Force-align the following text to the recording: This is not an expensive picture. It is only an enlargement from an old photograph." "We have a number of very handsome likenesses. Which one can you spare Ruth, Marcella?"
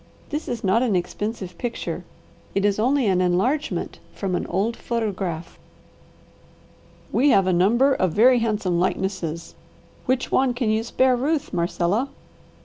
This 0.31 0.47
is 0.47 0.63
not 0.63 0.81
an 0.81 0.95
expensive 0.95 1.59
picture. 1.59 2.03
It 2.55 2.65
is 2.65 2.79
only 2.79 3.05
an 3.05 3.21
enlargement 3.21 3.99
from 4.15 4.33
an 4.33 4.47
old 4.47 4.75
photograph." 4.75 5.59
"We 7.11 7.29
have 7.29 7.45
a 7.45 7.53
number 7.53 7.93
of 7.93 8.11
very 8.11 8.39
handsome 8.39 8.79
likenesses. 8.79 9.53
Which 10.07 10.31
one 10.31 10.55
can 10.55 10.71
you 10.71 10.81
spare 10.81 11.15
Ruth, 11.15 11.53
Marcella?" 11.53 12.09